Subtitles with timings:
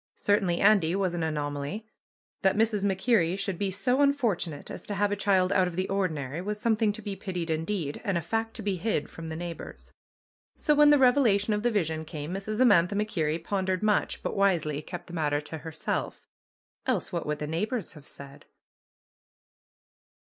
[0.15, 1.85] Cer tainly Andy was an anomaly.
[2.41, 2.83] That Mrs.
[2.83, 6.59] MacKerrie should be so unfortunate as to have a child out of the ordinary was
[6.59, 9.91] something to be pitied indeed and a fact to be hid from the neighbors.
[10.55, 12.59] So when the revelation of the vision came Mrs.
[12.59, 16.25] Amantha MacKerrie pondered much, but wisely kept the matter to herself.
[16.87, 18.47] Else what would the neighbors have said?